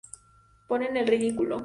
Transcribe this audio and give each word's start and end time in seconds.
Ponen 0.67 0.97
el 0.97 1.05
ridículo". 1.05 1.59